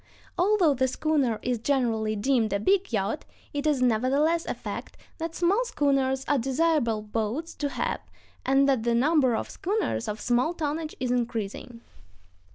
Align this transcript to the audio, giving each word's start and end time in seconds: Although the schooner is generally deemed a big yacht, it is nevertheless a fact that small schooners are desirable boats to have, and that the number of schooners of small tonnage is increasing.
Although 0.35 0.73
the 0.73 0.87
schooner 0.87 1.37
is 1.43 1.59
generally 1.59 2.15
deemed 2.15 2.51
a 2.53 2.59
big 2.59 2.91
yacht, 2.91 3.23
it 3.53 3.67
is 3.67 3.83
nevertheless 3.83 4.47
a 4.47 4.55
fact 4.55 4.97
that 5.19 5.35
small 5.35 5.63
schooners 5.63 6.25
are 6.27 6.39
desirable 6.39 7.03
boats 7.03 7.53
to 7.57 7.69
have, 7.69 8.01
and 8.43 8.67
that 8.67 8.81
the 8.81 8.95
number 8.95 9.35
of 9.35 9.47
schooners 9.51 10.07
of 10.07 10.19
small 10.19 10.55
tonnage 10.55 10.95
is 10.99 11.11
increasing. 11.11 11.81